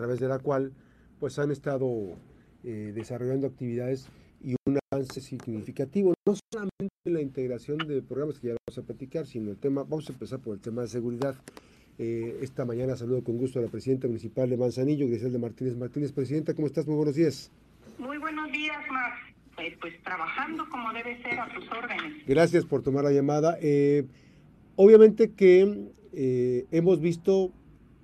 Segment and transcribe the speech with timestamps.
[0.00, 0.72] través de la cual
[1.18, 2.16] pues han estado
[2.64, 4.08] eh, desarrollando actividades
[4.42, 9.26] y un avance significativo, no solamente la integración de programas que ya vamos a platicar,
[9.26, 11.34] sino el tema, vamos a empezar por el tema de seguridad.
[11.98, 16.12] Eh, esta mañana saludo con gusto a la presidenta municipal de Manzanillo, Griselda Martínez Martínez.
[16.12, 16.86] Presidenta, ¿cómo estás?
[16.86, 17.50] Muy buenos días.
[17.98, 19.18] Muy buenos días, Max.
[19.54, 22.26] Pues, pues trabajando como debe ser a tus órdenes.
[22.26, 23.58] Gracias por tomar la llamada.
[23.60, 24.06] Eh,
[24.76, 27.52] obviamente que eh, hemos visto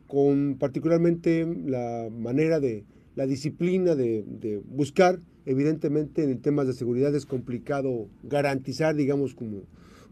[0.06, 2.84] con particularmente la manera de,
[3.16, 9.62] la disciplina de, buscar, evidentemente en temas de seguridad es complicado garantizar, digamos, como,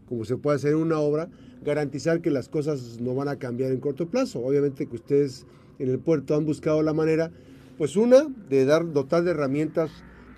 [0.07, 1.29] como se puede hacer una obra,
[1.63, 4.39] garantizar que las cosas no van a cambiar en corto plazo.
[4.39, 5.45] Obviamente que ustedes
[5.77, 7.31] en el puerto han buscado la manera,
[7.77, 9.91] pues una, de dar, dotar de herramientas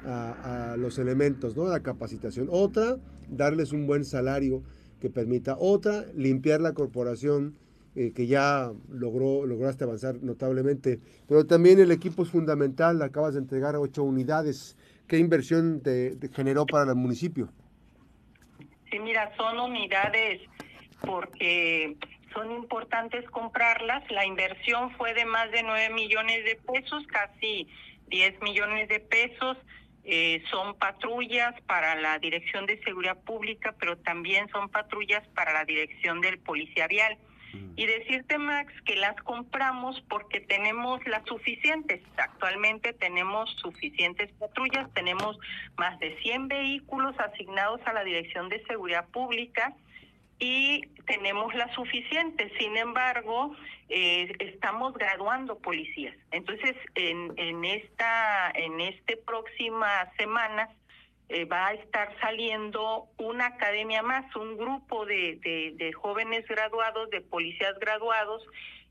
[0.04, 1.68] a, a los elementos, ¿no?
[1.68, 2.48] La capacitación.
[2.52, 2.98] Otra,
[3.30, 4.62] darles un buen salario
[5.00, 5.56] que permita.
[5.58, 7.56] Otra, limpiar la corporación
[8.00, 11.00] eh, que ya logró, lograste avanzar notablemente.
[11.28, 14.78] Pero también el equipo es fundamental, acabas de entregar ocho unidades.
[15.08, 17.50] ¿Qué inversión te, generó para el municipio?
[18.92, 20.42] Sí, mira, son unidades
[21.02, 21.98] porque
[22.36, 24.04] son importantes comprarlas.
[24.12, 27.68] La inversión fue de más de 9 millones de pesos, casi
[28.10, 29.58] 10 millones de pesos.
[30.04, 35.66] Eh, son patrullas para la Dirección de Seguridad Pública, pero también son patrullas para la
[35.66, 37.18] Dirección del Policía Vial.
[37.76, 42.02] Y decirte, Max, que las compramos porque tenemos las suficientes.
[42.18, 45.38] Actualmente tenemos suficientes patrullas, tenemos
[45.78, 49.74] más de 100 vehículos asignados a la Dirección de Seguridad Pública
[50.40, 52.52] y tenemos las suficientes.
[52.60, 53.56] Sin embargo,
[53.90, 56.16] eh, estamos graduando policías.
[56.32, 60.70] Entonces, en, en esta en este próxima semana
[61.30, 67.10] eh, va a estar saliendo una academia más, un grupo de, de, de jóvenes graduados,
[67.10, 68.44] de policías graduados,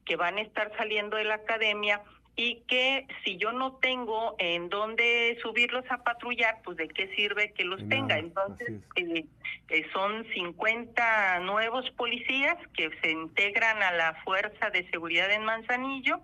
[0.05, 2.03] que van a estar saliendo de la academia
[2.37, 7.53] y que si yo no tengo en dónde subirlos a patrullar, pues de qué sirve
[7.53, 8.19] que los tenga.
[8.19, 9.25] Entonces, eh,
[9.71, 16.21] eh, son 50 nuevos policías que se integran a la Fuerza de Seguridad en Manzanillo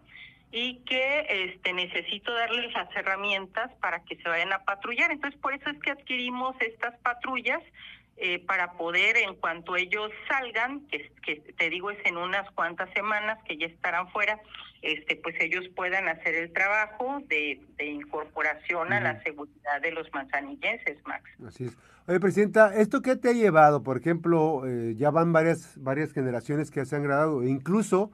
[0.53, 5.11] y que este necesito darles las herramientas para que se vayan a patrullar.
[5.11, 7.61] Entonces, por eso es que adquirimos estas patrullas
[8.19, 12.93] eh, para poder, en cuanto ellos salgan, que, que, te digo es en unas cuantas
[12.93, 14.39] semanas que ya estarán fuera,
[14.83, 18.97] este, pues ellos puedan hacer el trabajo de, de incorporación uh -huh.
[18.97, 21.31] a la seguridad de los manzanillenses, Max.
[21.47, 21.79] Así es.
[22.07, 23.83] Oye, Presidenta, ¿esto qué te ha llevado?
[23.83, 28.11] Por ejemplo, eh, ya van varias, varias generaciones que se han graduado, e incluso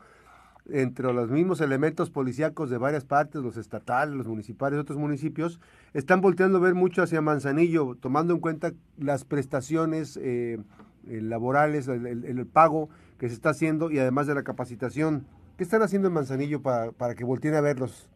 [0.68, 5.60] entre los mismos elementos policíacos de varias partes, los estatales, los municipales otros municipios,
[5.94, 10.58] están volteando a ver mucho hacia Manzanillo, tomando en cuenta las prestaciones eh,
[11.04, 15.26] laborales, el, el, el, pago que se está haciendo y además de la capacitación.
[15.56, 18.08] ¿Qué están haciendo en Manzanillo para, para que volteen a verlos?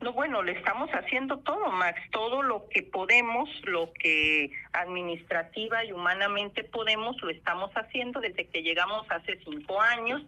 [0.00, 5.92] No, bueno, le estamos haciendo todo, Max, todo lo que podemos, lo que administrativa y
[5.92, 10.22] humanamente podemos, lo estamos haciendo desde que llegamos hace cinco años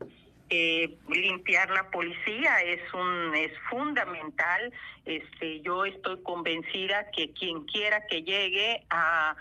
[0.51, 4.73] eh, limpiar la policía es un es fundamental.
[5.05, 9.37] Este yo estoy convencida que quien quiera que llegue a,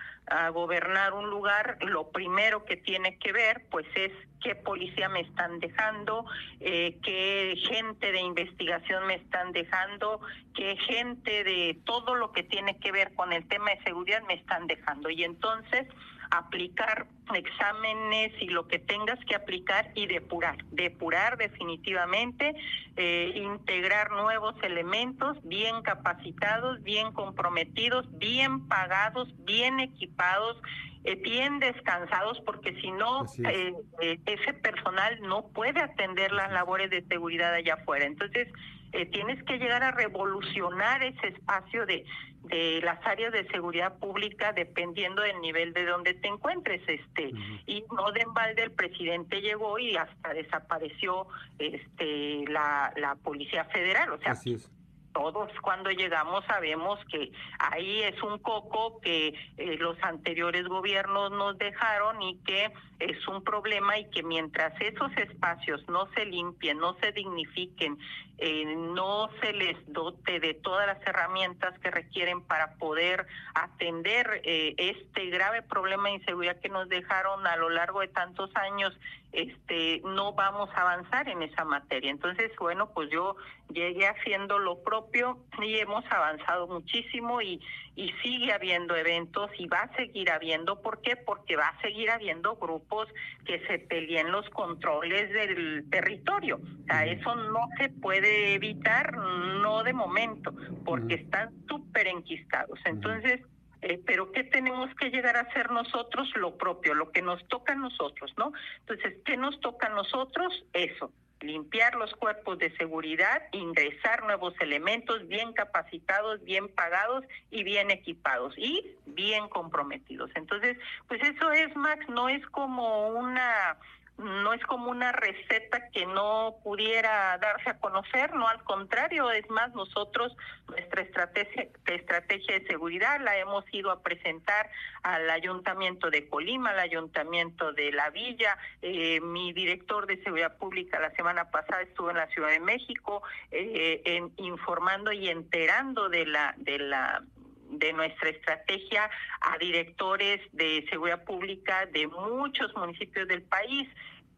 [0.52, 4.12] gobernar un lugar lo primero que tiene que ver pues es
[4.44, 6.26] qué policía me están dejando
[6.60, 10.20] eh, qué gente de investigación me están dejando
[10.54, 14.34] qué gente de todo lo que tiene que ver con el tema de seguridad me
[14.34, 15.10] están dejando.
[15.10, 15.88] Y entonces
[16.32, 22.56] aplicar exámenes y lo que tengas que aplicar y depurar, depurar definitivamente,
[22.96, 30.58] eh, integrar nuevos elementos bien capacitados, bien comprometidos, bien pagados, bien equipados,
[31.04, 36.90] eh, bien descansados, porque si no, eh, eh, ese personal no puede atender las labores
[36.90, 38.06] de seguridad allá afuera.
[38.06, 38.48] Entonces,
[38.94, 42.06] eh, tienes que llegar a revolucionar ese espacio de,
[42.48, 47.36] de las áreas de seguridad pública dependiendo del nivel de donde te encuentres este uh
[47.36, 47.62] -huh.
[47.66, 51.28] y no de embalde el presidente llegó y hasta desapareció
[51.60, 54.72] este la, la policía federal o sea Así es
[55.18, 61.58] todos cuando llegamos sabemos que ahí es un coco que eh, los anteriores gobiernos nos
[61.58, 66.96] dejaron y que es un problema y que mientras esos espacios no se limpien, no
[67.02, 67.98] se dignifiquen,
[68.38, 73.26] eh, no se les dote de todas las herramientas que requieren para poder
[73.56, 78.56] atender eh, este grave problema de inseguridad que nos dejaron a lo largo de tantos
[78.56, 78.96] años,
[79.32, 82.12] este no vamos a avanzar en esa materia.
[82.12, 83.36] Entonces, bueno, pues yo
[83.74, 87.62] llegué haciendo lo propio y hemos avanzado muchísimo y,
[87.96, 90.82] y sigue habiendo eventos y va a seguir habiendo.
[90.82, 91.16] ¿Por qué?
[91.16, 93.08] Porque va a seguir habiendo grupos
[93.46, 96.58] que se peleen los controles del territorio.
[96.58, 100.54] O sea, eso no se puede evitar, no de momento,
[100.86, 102.80] porque están súper enquistados.
[102.86, 103.42] Entonces,
[103.82, 106.28] eh, pero ¿qué tenemos que llegar a hacer nosotros?
[106.36, 108.52] Lo propio, lo que nos toca a nosotros, ¿no?
[108.80, 110.66] Entonces, ¿qué nos toca a nosotros?
[110.74, 111.12] Eso,
[111.42, 118.54] limpiar los cuerpos de seguridad, ingresar nuevos elementos bien capacitados, bien pagados y bien equipados
[118.58, 120.32] y bien comprometidos.
[120.36, 123.78] Entonces, pues eso es, Max, no es como una
[124.18, 129.48] no es como una receta que no pudiera darse a conocer, no al contrario, es
[129.50, 130.36] más, nosotros
[130.68, 134.70] nuestra estrategia, estrategia de seguridad la hemos ido a presentar
[135.04, 141.00] al Ayuntamiento de Colima, al Ayuntamiento de La Villa, eh, mi director de Seguridad Pública
[141.00, 143.22] la semana pasada estuvo en la Ciudad de México
[143.52, 147.24] eh, en, informando y enterando de la de la
[147.70, 149.10] de nuestra estrategia
[149.42, 153.88] a directores de seguridad pública de muchos municipios del país.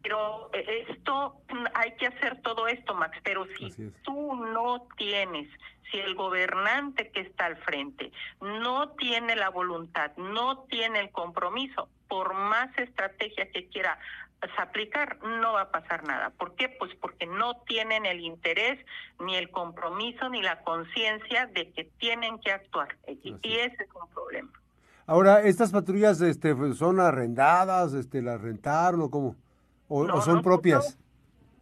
[0.02, 1.36] Pero eh, esto,
[1.74, 3.70] hay que hacer todo esto, Max, pero si
[4.02, 5.48] tú no tienes,
[5.90, 8.10] si el gobernante que está al frente
[8.40, 13.98] no tiene la voluntad, no tiene el compromiso, por más estrategia que quiera
[14.58, 16.30] aplicar, no va a pasar nada.
[16.30, 16.68] ¿Por qué?
[16.68, 18.78] Pues porque no tienen el interés,
[19.20, 22.96] ni el compromiso, ni la conciencia de que tienen que actuar.
[23.06, 24.50] Y, ese es un problema.
[25.06, 29.36] Ahora, ¿estas patrullas este, son arrendadas, este, las rentaron o cómo?
[29.88, 30.98] ¿O, son propias?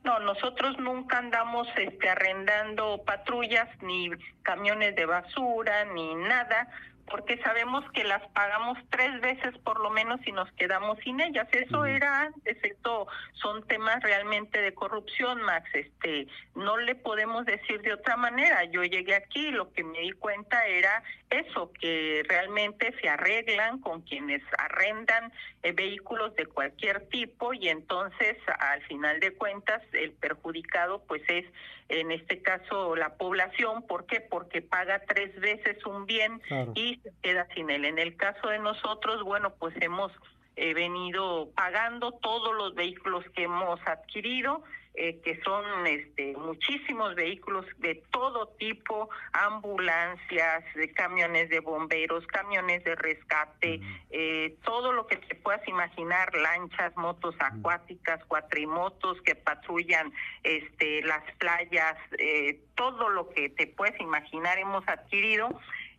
[0.04, 4.10] No, nosotros nunca andamos este, arrendando patrullas, ni
[4.42, 6.68] camiones de basura, ni nada
[7.10, 11.48] porque sabemos que las pagamos tres veces por lo menos y nos quedamos sin ellas.
[11.52, 15.68] Eso era antes, esto son temas realmente de corrupción, Max.
[15.74, 18.64] Este, no le podemos decir de otra manera.
[18.64, 23.80] Yo llegué aquí y lo que me di cuenta era eso, que realmente se arreglan
[23.80, 25.32] con quienes arrendan
[25.62, 31.44] eh, vehículos de cualquier tipo y entonces al final de cuentas el perjudicado pues es
[31.88, 33.82] en este caso la población.
[33.82, 34.20] ¿Por qué?
[34.20, 36.40] Porque paga tres veces un bien
[36.74, 37.84] y se queda sin él.
[37.84, 40.12] En el caso de nosotros, bueno, pues hemos
[40.56, 44.62] eh, venido pagando todos los vehículos que hemos adquirido
[45.00, 52.82] eh, que son este, muchísimos vehículos de todo tipo, ambulancias, de camiones de bomberos, camiones
[52.82, 53.80] de rescate,
[54.10, 60.12] eh, todo lo que te puedas imaginar, lanchas, motos acuáticas, cuatrimotos que patrullan
[60.42, 65.48] este, las playas, eh, todo lo que te puedes imaginar hemos adquirido.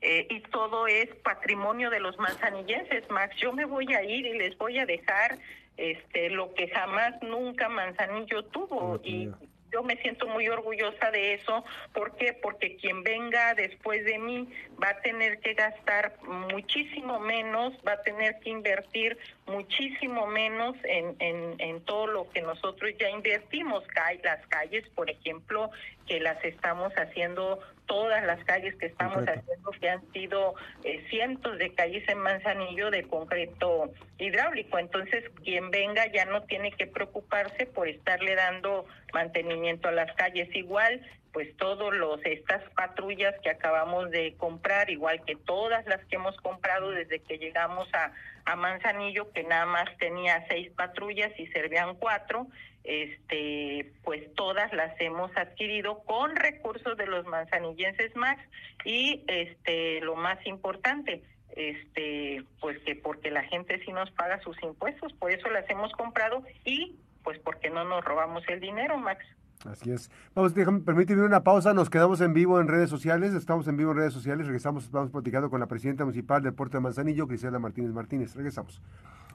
[0.01, 3.35] Y todo es patrimonio de los manzanillenses, Max.
[3.37, 5.37] Yo me voy a ir y les voy a dejar
[5.77, 9.29] este lo que jamás nunca Manzanillo tuvo y
[9.71, 11.63] yo me siento muy orgullosa de eso.
[11.93, 12.33] ¿Por qué?
[12.33, 14.49] Porque quien venga después de mí
[14.81, 21.15] va a tener que gastar muchísimo menos, va a tener que invertir muchísimo menos en,
[21.19, 23.83] en, en todo lo que nosotros ya invertimos.
[24.23, 25.69] Las calles, por ejemplo,
[26.09, 31.57] que las estamos haciendo todas las calles que estamos haciendo, que han sido eh, cientos
[31.59, 34.79] de calles en Manzanillo de concreto hidráulico.
[34.79, 40.49] Entonces, quien venga ya no tiene que preocuparse por estarle dando mantenimiento a las calles.
[40.55, 46.15] Igual, pues todos los estas patrullas que acabamos de comprar, igual que todas las que
[46.15, 48.11] hemos comprado desde que llegamos a,
[48.45, 52.47] a Manzanillo, que nada más tenía seis patrullas y servían cuatro,
[52.83, 58.41] este, pues todas las hemos adquirido con recursos de los manzanillenses Max
[58.85, 61.21] y este, lo más importante,
[61.55, 65.91] este, pues que porque la gente sí nos paga sus impuestos, por eso las hemos
[65.93, 69.23] comprado y pues porque no nos robamos el dinero, Max.
[69.65, 70.09] Así es.
[70.35, 73.91] Vamos, déjame, permíteme una pausa, nos quedamos en vivo en redes sociales, estamos en vivo
[73.91, 77.59] en redes sociales, regresamos, vamos platicando con la presidenta municipal del Puerto de Manzanillo, Cristina
[77.59, 78.81] Martínez Martínez, regresamos.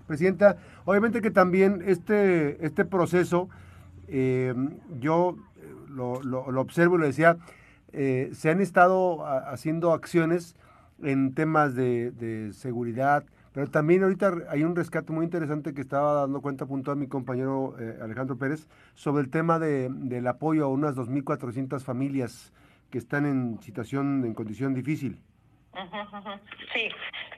[0.07, 3.51] Presidenta, obviamente que también este, este proceso,
[4.09, 4.55] eh,
[4.99, 6.15] yo eh, lo,
[6.59, 7.37] observo y lo decía,
[7.93, 10.57] eh, se han estado haciendo acciones
[11.03, 16.43] en temas de seguridad, pero también ahorita hay un rescate muy interesante que estaba dando
[16.43, 20.97] cuenta puntual mi compañero eh, Alejandro Pérez sobre el tema de, del apoyo a unas
[20.97, 22.53] 2.400 familias
[22.91, 25.21] que están en situación, en condición difícil.
[26.73, 26.89] Sí,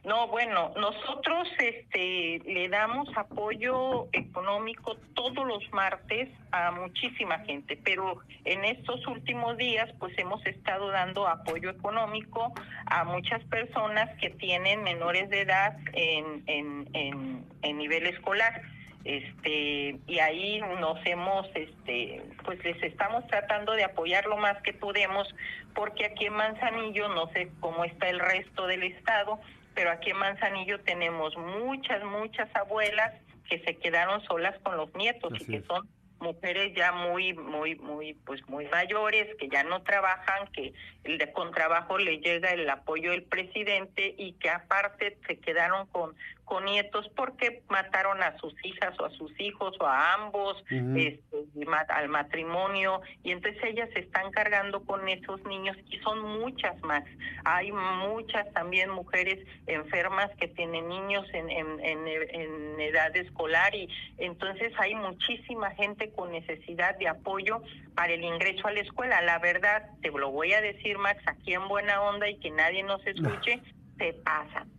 [0.04, 8.18] no, bueno, nosotros este, le damos apoyo económico todos los martes a muchísima gente, pero
[8.44, 12.52] en estos últimos días pues hemos estado dando apoyo económico
[12.86, 18.62] a muchas personas que tienen menores de edad en, en, en, en nivel escolar.
[19.04, 24.72] Este y ahí nos hemos este pues les estamos tratando de apoyar lo más que
[24.72, 25.32] podemos
[25.76, 29.38] porque aquí en Manzanillo no sé cómo está el resto del estado
[29.76, 33.12] pero aquí en Manzanillo tenemos muchas muchas abuelas
[33.48, 35.86] que se quedaron solas con los nietos y que son
[36.18, 40.72] mujeres ya muy muy muy pues muy mayores que ya no trabajan que
[41.04, 45.86] el de con trabajo le llega el apoyo del presidente y que aparte se quedaron
[45.88, 46.16] con con
[46.64, 51.44] nietos porque mataron a sus hijas o a sus hijos o a ambos este,
[51.88, 53.00] al matrimonio.
[53.22, 57.04] Y entonces ellas se están cargando con esos niños y son muchas más.
[57.44, 63.88] Hay muchas también mujeres enfermas que tienen niños en, en, en edad escolar y
[64.18, 67.62] entonces hay muchísima gente con necesidad de apoyo
[67.94, 69.20] para el ingreso a la escuela.
[69.22, 72.82] La verdad te lo voy a decir Max aquí en buena onda y que nadie
[72.82, 73.60] nos escuche
[73.98, 74.70] se pasan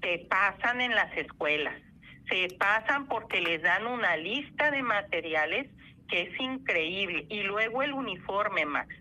[0.00, 1.74] se pasan en las escuelas,
[2.28, 5.68] se pasan porque les dan una lista de materiales
[6.08, 8.94] que es increíble y luego el uniforme, Max.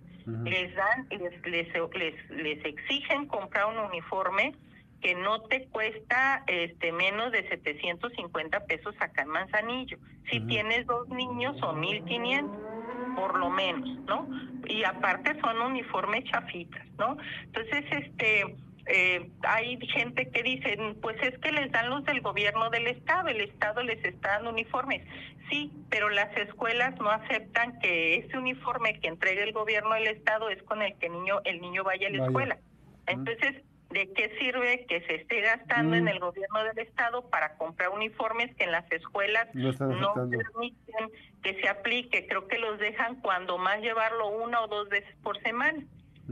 [0.46, 4.53] Les dan, les, les, les, exigen comprar un uniforme
[5.01, 9.98] que no te cuesta este menos de 750 pesos acá en Manzanillo.
[10.29, 12.70] Si tienes dos niños son 1500
[13.15, 14.29] por lo menos, ¿no?
[14.68, 17.18] Y aparte son uniformes chafitas, ¿no?
[17.46, 18.56] Entonces, este
[18.91, 23.27] eh, hay gente que dice, pues es que les dan los del gobierno del Estado,
[23.27, 25.03] el Estado les está dando uniformes.
[25.50, 30.50] Sí, pero las escuelas no aceptan que ese uniforme que entregue el gobierno del Estado
[30.50, 32.58] es con el que el niño, el niño vaya a la escuela.
[33.05, 37.89] Entonces, ¿de qué sirve que se esté gastando en el gobierno del Estado para comprar
[37.89, 41.12] uniformes que en las escuelas no, no permiten
[41.43, 42.25] que se aplique?
[42.25, 45.84] Creo que los dejan cuando más llevarlo una o dos veces por semana.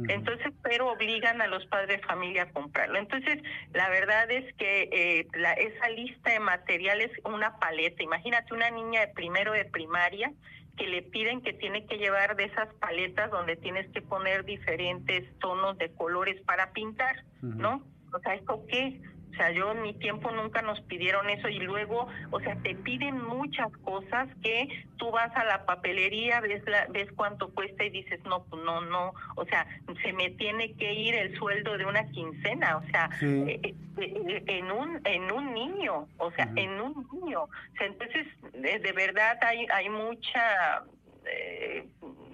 [0.09, 2.99] Entonces, pero obligan a los padres de familia a comprarlo.
[2.99, 3.41] Entonces,
[3.73, 9.01] la verdad es que eh, la, esa lista de materiales, una paleta, imagínate una niña
[9.01, 10.31] de primero de primaria
[10.77, 15.23] que le piden que tiene que llevar de esas paletas donde tienes que poner diferentes
[15.39, 17.81] tonos de colores para pintar, ¿no?
[18.13, 19.01] O sea, ¿esto qué?
[19.37, 22.73] O sea, yo en mi tiempo nunca nos pidieron eso y luego, o sea, te
[22.73, 24.67] piden muchas cosas que
[24.97, 28.81] tú vas a la papelería, ves la, ves cuánto cuesta y dices, no, pues no,
[28.81, 29.67] no, o sea,
[30.01, 34.43] se me tiene que ir el sueldo de una quincena, o sea, eh, eh, eh,
[34.47, 37.43] en un en un niño, o sea, en un niño.
[37.43, 40.83] O sea, entonces, de, verdad hay hay mucha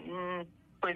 [0.08, 0.42] mm,
[0.80, 0.96] pues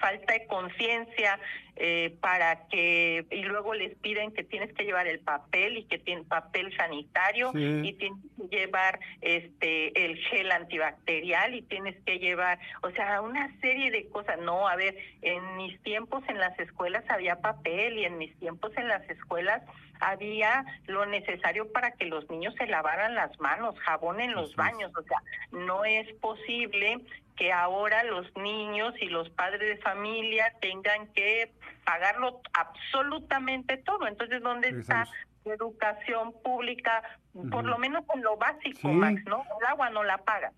[0.00, 1.38] falta de conciencia
[1.76, 5.98] eh, para que y luego les piden que tienes que llevar el papel y que
[5.98, 12.58] tiene papel sanitario y tienes que llevar este el gel antibacterial y tienes que llevar
[12.82, 14.38] o sea una serie de cosas.
[14.40, 18.72] No a ver en mis tiempos en las escuelas había papel y en mis tiempos
[18.76, 19.62] en las escuelas
[20.00, 24.92] había lo necesario para que los niños se lavaran las manos jabón en los baños.
[24.94, 27.00] O sea no es posible
[27.36, 31.50] que ahora los niños y los padres de familia tengan que
[31.84, 34.06] pagarlo absolutamente todo.
[34.06, 35.06] Entonces, ¿dónde está
[35.44, 37.02] la educación pública?
[37.50, 39.44] Por lo menos en lo básico, Max, ¿no?
[39.60, 40.52] El agua no la pagan.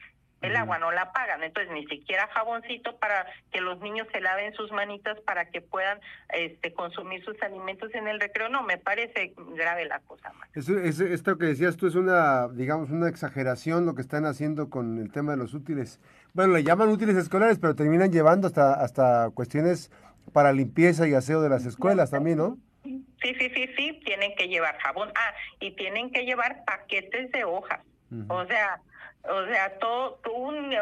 [0.45, 4.53] El agua no la pagan, entonces ni siquiera jaboncito para que los niños se laven
[4.53, 6.01] sus manitas para que puedan
[6.35, 8.51] este, consumir sus alimentos en el recreo.
[8.51, 10.51] No, me parece grave la cosa más.
[10.55, 15.11] esto que decías tú es una, digamos, una exageración lo que están haciendo con el
[15.11, 15.99] tema de los útiles.
[16.35, 19.91] Bueno, le llaman útiles escolares, pero terminan llevando hasta, hasta cuestiones
[20.33, 22.59] para limpieza y aseo de las escuelas también, ¿no?
[22.85, 25.11] Sí, sí, sí, sí, tienen que llevar jabón.
[25.15, 27.81] Ah, y tienen que llevar paquetes de hojas.
[28.29, 28.81] O sea,
[29.25, 30.73] o sea, todo, un,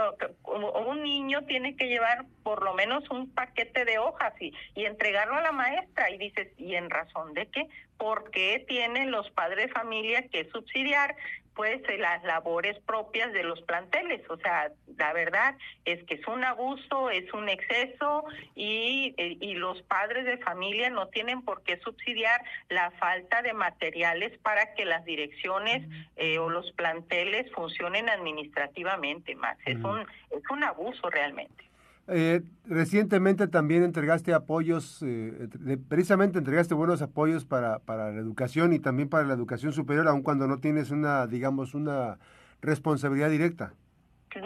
[0.45, 5.37] un niño tiene que llevar por lo menos un paquete de hojas y, y entregarlo
[5.37, 6.11] a la maestra.
[6.11, 7.69] Y dices, ¿y en razón de qué?
[7.97, 11.15] Porque tienen los padres de familia que subsidiar
[11.55, 14.23] pues las labores propias de los planteles.
[14.31, 19.55] O sea, la verdad es que es un abuso, es un exceso y, eh, y
[19.55, 24.85] los padres de familia no tienen por qué subsidiar la falta de materiales para que
[24.85, 29.57] las direcciones eh, o los planteles funcionen administrativamente más.
[29.65, 31.72] Es un, es un abuso realmente.
[32.09, 35.49] Eh, recientemente también entregaste apoyos, eh,
[35.89, 40.23] precisamente entregaste buenos apoyos para, para la educación y también para la educación superior, aun
[40.23, 42.19] cuando no tienes una, digamos, una
[42.61, 43.75] responsabilidad directa.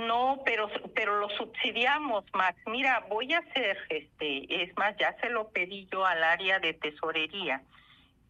[0.07, 2.59] No, pero pero lo subsidiamos, Max.
[2.67, 6.73] Mira, voy a hacer, este, es más, ya se lo pedí yo al área de
[6.75, 7.63] tesorería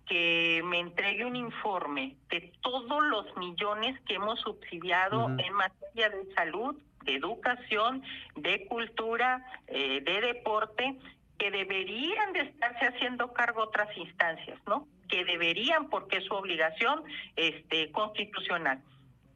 [0.06, 6.32] que me entregue un informe de todos los millones que hemos subsidiado en materia de
[6.34, 8.02] salud, de educación,
[8.34, 10.96] de cultura, eh, de deporte,
[11.38, 14.86] que deberían de estarse haciendo cargo otras instancias, ¿no?
[15.08, 17.02] Que deberían, porque es su obligación
[17.36, 18.80] este, constitucional.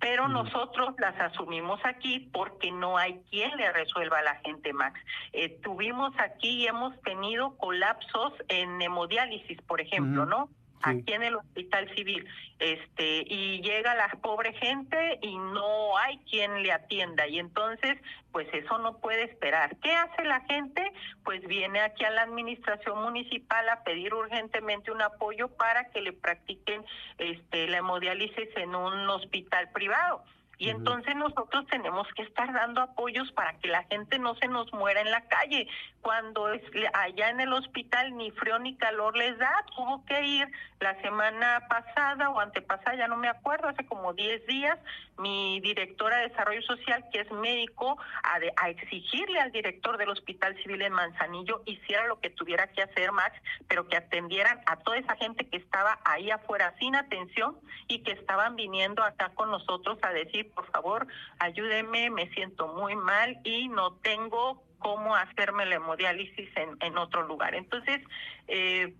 [0.00, 4.98] pero nosotros las asumimos aquí porque no hay quien le resuelva a la gente, Max.
[5.34, 10.48] Eh, tuvimos aquí y hemos tenido colapsos en hemodiálisis, por ejemplo, ¿no?
[10.82, 12.26] Aquí en el hospital civil
[12.58, 17.26] este y llega la pobre gente y no hay quien le atienda.
[17.26, 17.98] Y entonces
[18.32, 19.76] pues eso no puede esperar.
[19.82, 20.92] Qué hace la gente
[21.24, 26.12] pues viene aquí a la administración municipal a pedir urgentemente un apoyo para que le
[26.12, 26.84] practiquen
[27.18, 30.22] este la hemodiálisis en un hospital privado
[30.60, 34.70] y entonces nosotros tenemos que estar dando apoyos para que la gente no se nos
[34.74, 35.66] muera en la calle.
[36.02, 36.62] Cuando es,
[36.92, 40.48] allá en el hospital ni frío ni calor les da, tuvo que ir
[40.78, 44.78] la semana pasada o antepasada, ya no me acuerdo, hace como 10 días,
[45.16, 50.56] mi directora de Desarrollo Social, que es médico, a, a exigirle al director del Hospital
[50.62, 53.34] Civil en Manzanillo hiciera lo que tuviera que hacer, Max,
[53.66, 58.12] pero que atendieran a toda esa gente que estaba ahí afuera sin atención y que
[58.12, 61.06] estaban viniendo acá con nosotros a decir, por favor,
[61.38, 67.26] ayúdeme, me siento muy mal y no tengo cómo hacerme la hemodiálisis en, en otro
[67.26, 67.54] lugar.
[67.54, 68.00] Entonces,
[68.48, 68.94] eh,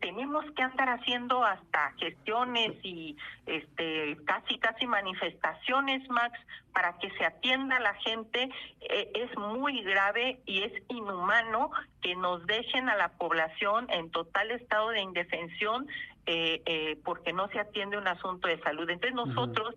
[0.00, 6.38] tenemos que andar haciendo hasta gestiones y este casi casi manifestaciones, Max,
[6.72, 8.48] para que se atienda a la gente.
[8.80, 14.52] Eh, es muy grave y es inhumano que nos dejen a la población en total
[14.52, 15.88] estado de indefensión
[16.26, 18.88] eh, eh, porque no se atiende un asunto de salud.
[18.88, 19.74] Entonces, nosotros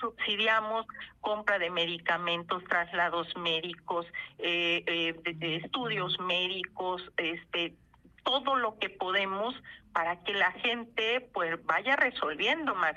[0.00, 0.86] subsidiamos
[1.20, 4.06] compra de medicamentos, traslados médicos,
[4.38, 7.74] eh, eh estudios médicos, este
[8.24, 9.54] todo lo que podemos
[9.92, 12.94] para que la gente pues vaya resolviendo más.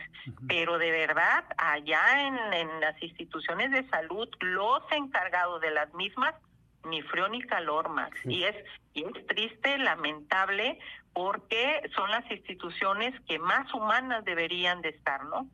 [0.48, 6.36] Pero de verdad, allá en, en, las instituciones de salud, los encargados de las mismas,
[6.84, 8.20] ni frío ni calor, Max.
[8.26, 8.56] Y es,
[8.94, 10.80] y es triste, lamentable,
[11.14, 15.48] porque son las instituciones que más humanas deberían de estar, ¿no?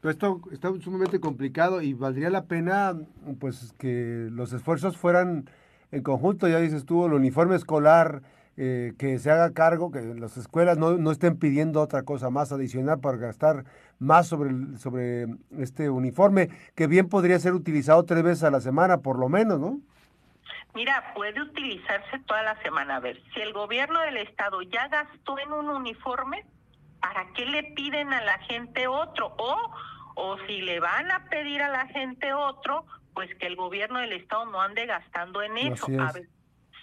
[0.00, 2.94] Pero esto está sumamente complicado y valdría la pena
[3.38, 5.50] pues que los esfuerzos fueran
[5.92, 8.22] en conjunto, ya dices tú, el uniforme escolar,
[8.56, 12.52] eh, que se haga cargo, que las escuelas no, no, estén pidiendo otra cosa más
[12.52, 13.64] adicional para gastar
[13.98, 15.26] más sobre, sobre
[15.58, 19.58] este uniforme, que bien podría ser utilizado tres veces a la semana, por lo menos,
[19.60, 19.80] ¿no?
[20.74, 22.96] Mira, puede utilizarse toda la semana.
[22.96, 26.44] A ver, si el gobierno del estado ya gastó en un uniforme,
[27.00, 29.34] ¿para qué le piden a la gente otro?
[29.38, 29.74] O,
[30.14, 32.84] o si le van a pedir a la gente otro,
[33.14, 35.86] pues que el gobierno del Estado no ande gastando en eso.
[35.98, 36.12] A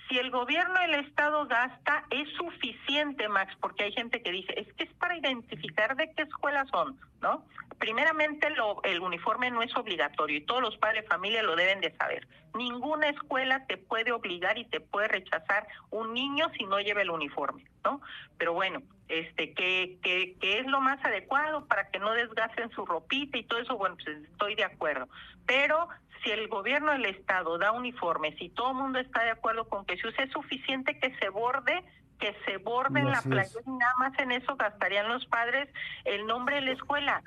[0.08, 4.72] si el gobierno del Estado gasta, es suficiente, Max, porque hay gente que dice, es
[4.74, 7.46] que es para identificar de qué escuelas son, ¿no?
[7.80, 11.80] Primeramente, lo, el uniforme no es obligatorio y todos los padres de familia lo deben
[11.82, 12.28] de saber.
[12.56, 17.12] Ninguna escuela te puede obligar y te puede rechazar un niño si no lleva el
[17.12, 18.02] uniforme, ¿no?
[18.38, 22.86] Pero bueno, este, que, que, que es lo más adecuado para que no desgasten su
[22.86, 25.08] ropita y todo eso, bueno, pues estoy de acuerdo.
[25.46, 25.88] Pero
[26.28, 29.86] si el gobierno del estado da uniformes y todo el mundo está de acuerdo con
[29.86, 31.84] que se use, es suficiente que se borde
[32.20, 35.70] que se borde en la playa y nada más en eso gastarían los padres
[36.04, 37.24] el nombre de la escuela.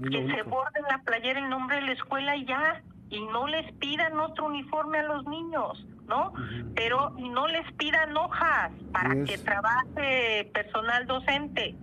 [0.00, 3.48] que se borde en la playera el nombre de la escuela y ya, y no
[3.48, 6.32] les pidan otro uniforme a los niños, ¿no?
[6.76, 11.74] Pero y no les pidan hojas para que trabaje personal docente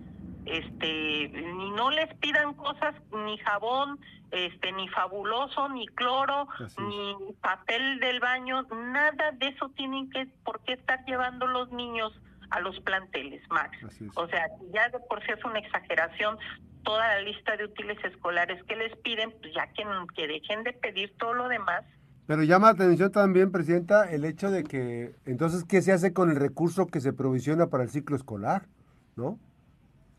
[0.46, 3.98] este ni no les pidan cosas ni jabón
[4.30, 10.60] este ni fabuloso ni cloro ni papel del baño nada de eso tienen que por
[10.60, 12.12] qué estar llevando los niños
[12.50, 13.76] a los planteles Max
[14.14, 16.38] o sea ya de por sí es una exageración
[16.84, 20.72] toda la lista de útiles escolares que les piden pues ya que, que dejen de
[20.72, 21.84] pedir todo lo demás
[22.26, 26.28] pero llama la atención también, Presidenta, el hecho de que, entonces, ¿qué se hace con
[26.28, 28.66] el recurso que se provisiona para el ciclo escolar?
[29.14, 29.38] ¿No?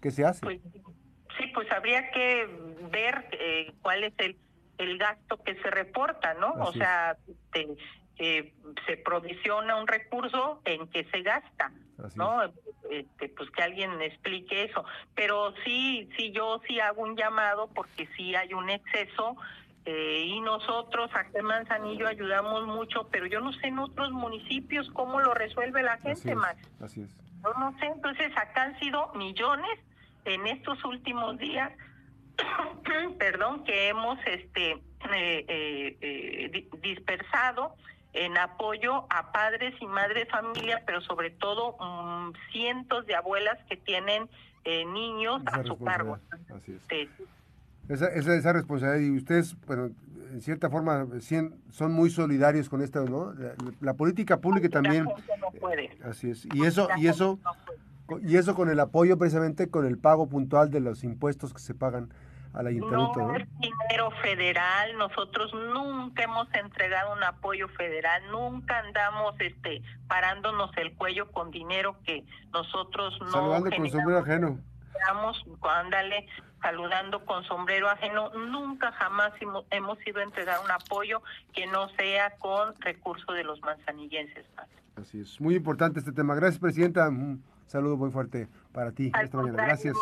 [0.08, 0.40] ¿Qué se hace?
[0.40, 0.62] Pues,
[1.38, 2.48] sí, pues habría que
[2.94, 4.38] ver eh, cuál es el,
[4.78, 6.54] el gasto que se reporta, ¿no?
[6.54, 7.18] o sea,
[8.20, 8.54] eh,
[8.86, 11.74] se provisiona un recurso en que se gasta,
[12.16, 12.40] ¿no?
[12.90, 14.86] Este, pues que alguien explique eso.
[15.14, 19.36] Pero sí, sí, yo sí hago un llamado porque sí hay un exceso
[19.84, 24.90] eh, y nosotros aquí en Manzanillo ayudamos mucho, pero yo no sé en otros municipios
[24.92, 26.72] cómo lo resuelve la gente, Max.
[26.80, 27.14] Así es.
[27.44, 29.82] Yo no sé, entonces acá han sido millones
[30.28, 31.72] en estos últimos días,
[33.18, 37.76] perdón, que hemos este eh, eh, eh, dispersado
[38.14, 43.58] en apoyo a padres y madres de familia, pero sobre todo um, cientos de abuelas
[43.70, 44.30] que tienen
[44.66, 46.20] eh, niños esa a su cargo.
[46.56, 46.82] Así es.
[46.90, 47.10] Sí.
[47.90, 49.92] Esa, esa, esa, responsabilidad y ustedes, bueno,
[50.34, 51.08] en cierta forma
[51.72, 53.34] son muy solidarios con esta, ¿no?
[53.34, 55.06] La, la política pública también.
[55.06, 55.92] No puede.
[56.04, 56.46] Así es.
[56.54, 57.67] Y eso, y eso, no
[58.22, 61.74] y eso con el apoyo precisamente con el pago puntual de los impuestos que se
[61.74, 62.14] pagan
[62.54, 63.20] al ayuntamiento.
[63.20, 70.72] No, es dinero federal, nosotros nunca hemos entregado un apoyo federal, nunca andamos este parándonos
[70.78, 74.60] el cuello con dinero que nosotros no Saludando con sombrero ajeno.
[75.62, 76.28] Ándale,
[76.62, 79.32] saludando con sombrero ajeno, nunca jamás
[79.70, 81.22] hemos ido a entregar un apoyo
[81.54, 84.46] que no sea con recurso de los manzanillenses.
[84.96, 86.34] Así es, muy importante este tema.
[86.34, 87.12] Gracias, Presidenta.
[87.68, 89.64] Saludo muy fuerte para ti esta mañana.
[89.64, 89.96] Gracias.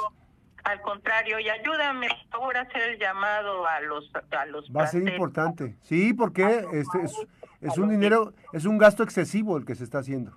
[0.63, 4.84] Al contrario, y ayúdame, por favor, a hacer el llamado a los a los Va
[4.84, 5.75] a ser importante.
[5.82, 7.13] Sí, porque este es,
[7.62, 10.36] es un dinero, es un gasto excesivo el que se está haciendo.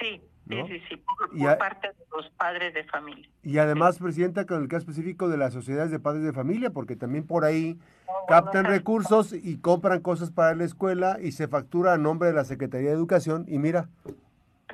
[0.00, 3.28] Sí, sí, sí, sí, por, parte de los padres de familia.
[3.42, 6.96] Y además, Presidenta, con el caso específico de las sociedades de padres de familia, porque
[6.96, 7.78] también por ahí
[8.26, 12.44] captan recursos y compran cosas para la escuela y se factura a nombre de la
[12.44, 13.88] Secretaría de Educación y mira,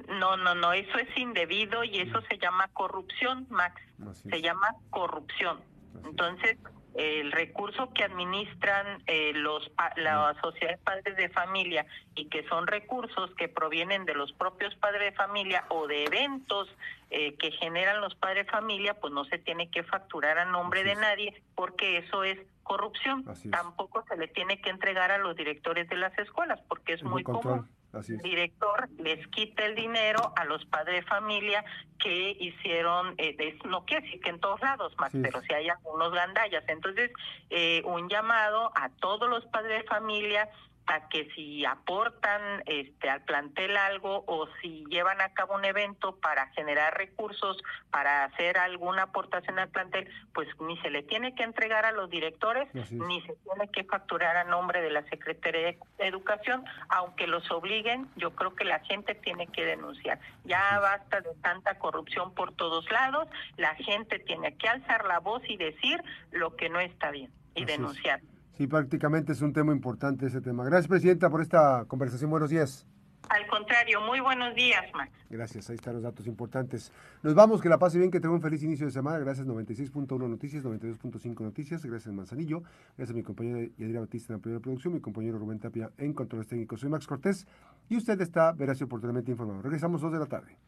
[0.09, 3.81] no, no, no, eso es indebido y eso se llama corrupción, Max.
[4.29, 5.61] Se llama corrupción.
[6.05, 6.59] Entonces,
[6.95, 12.67] el recurso que administran eh, los la sociedad de padres de familia y que son
[12.67, 16.69] recursos que provienen de los propios padres de familia o de eventos
[17.11, 20.85] eh, que generan los padres de familia, pues no se tiene que facturar a nombre
[20.85, 23.25] de nadie porque eso es corrupción.
[23.51, 27.25] Tampoco se le tiene que entregar a los directores de las escuelas porque es muy
[27.25, 27.69] común
[28.09, 31.65] el director les quita el dinero a los padres de familia
[31.99, 36.13] que hicieron, eh, no quiere decir que en todos lados más, pero si hay algunos
[36.13, 36.65] gandallas.
[36.69, 37.11] Entonces,
[37.51, 40.49] eh, un llamado a todos los padres de familia
[40.87, 46.17] a que si aportan este al plantel algo o si llevan a cabo un evento
[46.17, 51.43] para generar recursos para hacer alguna aportación al plantel, pues ni se le tiene que
[51.43, 55.79] entregar a los directores ni se tiene que facturar a nombre de la Secretaría de
[55.99, 60.19] Educación, aunque los obliguen, yo creo que la gente tiene que denunciar.
[60.45, 65.43] Ya basta de tanta corrupción por todos lados, la gente tiene que alzar la voz
[65.49, 68.21] y decir lo que no está bien y denunciar.
[68.57, 70.65] Sí, prácticamente es un tema importante ese tema.
[70.65, 72.31] Gracias, Presidenta, por esta conversación.
[72.31, 72.87] Buenos días.
[73.29, 75.11] Al contrario, muy buenos días, Max.
[75.31, 76.93] Gracias, ahí están los datos importantes.
[77.23, 79.19] Nos vamos, que la pase bien, que tenga un feliz inicio de semana.
[79.19, 81.85] Gracias 96.1 Noticias, 92.5 Noticias.
[81.85, 82.63] Gracias Manzanillo.
[82.97, 86.13] Gracias a mi compañera Yadira Batista en la primera producción, mi compañero Rubén Tapia en
[86.13, 86.81] controles técnicos.
[86.81, 87.47] Soy Max Cortés
[87.89, 89.63] y usted está veraz y oportunamente informado.
[89.63, 90.59] Regresamos dos de la tarde.